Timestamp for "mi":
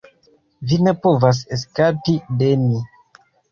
2.65-2.83